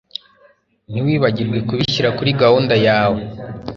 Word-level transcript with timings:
Ntiwibagirwe 0.91 1.57
kubishyira 1.67 2.09
kuri 2.17 2.29
gahunda 2.41 2.75
yawe. 2.87 3.19